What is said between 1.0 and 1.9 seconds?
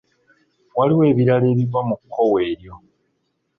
ebirala ebigwa